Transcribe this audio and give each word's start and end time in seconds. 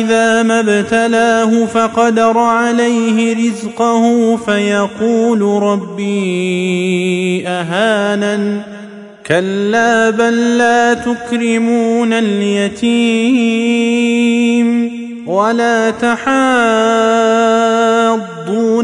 إذا 0.00 0.42
ما 0.42 0.60
ابتلاه 0.60 1.66
فقدر 1.66 2.38
عليه 2.38 3.48
رزقه 3.48 4.36
فيقول 4.36 5.62
ربي 5.62 7.48
أهانن. 7.48 8.62
كلا 9.26 10.10
بل 10.10 10.58
لا 10.58 10.94
تكرمون 10.94 12.12
اليتيم 12.12 13.42
ولا 15.26 15.90
تحاضون 15.90 16.22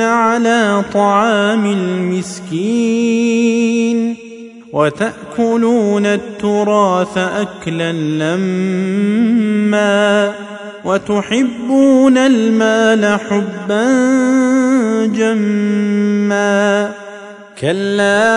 على 0.00 0.82
طعام 0.94 1.66
المسكين 1.66 3.12
وتأكلون 4.72 6.06
التراث 6.06 7.18
أكلا 7.18 7.92
لما 7.92 9.22
وتحبون 10.84 12.18
المال 12.18 13.18
حبا 13.20 13.84
جما 15.06 16.90
كلا 17.60 18.32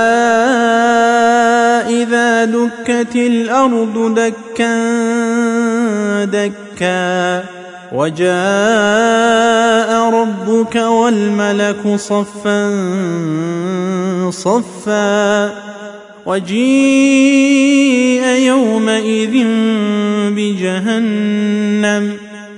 إذا 1.90 2.46
دكت 2.46 3.16
الأرض 3.16 4.16
دكا 4.16 4.76
دكا 6.26 7.44
وجاء 7.94 8.30
ربك 10.10 10.76
والملك 10.76 11.96
صفا 11.96 12.72
صفا 14.30 15.52
وجيء 16.26 18.24
يومئذ 18.26 19.44
بجهنم 20.36 22.18